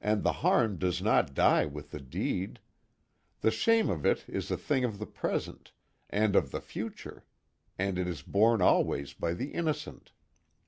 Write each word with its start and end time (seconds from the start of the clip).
And 0.00 0.24
the 0.24 0.32
harm 0.42 0.76
does 0.76 1.00
not 1.00 1.34
die 1.34 1.66
with 1.66 1.92
the 1.92 2.00
deed. 2.00 2.58
The 3.42 3.52
shame 3.52 3.90
of 3.90 4.04
it 4.04 4.24
is 4.28 4.50
a 4.50 4.56
thing 4.56 4.82
of 4.82 4.98
the 4.98 5.06
present, 5.06 5.70
and 6.10 6.34
of 6.34 6.50
the 6.50 6.60
future, 6.60 7.22
and 7.78 7.96
it 7.96 8.08
is 8.08 8.22
borne 8.22 8.60
always 8.60 9.12
by 9.14 9.34
the 9.34 9.50
innocent. 9.52 10.10